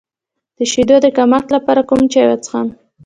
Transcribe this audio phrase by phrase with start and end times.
[0.57, 2.67] د شیدو د کمښت لپاره کوم چای وڅښم؟